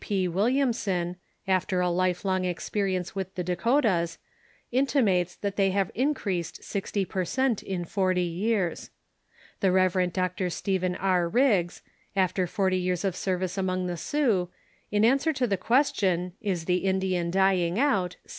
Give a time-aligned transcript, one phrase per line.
[0.03, 0.27] P.
[0.27, 1.15] Williamson,
[1.47, 4.17] after a life long experience Avith the Dakotas,
[4.71, 8.89] intimates that they have increased sixty per cent, in forty years.
[9.59, 10.11] The Rev.
[10.11, 10.49] Dr.
[10.49, 11.29] Stephen R.
[11.29, 11.83] Riggs,
[12.15, 14.49] after forty years of service among the Sioux,
[14.89, 18.15] in ansAver to the .question, "Is the Indian dying out?"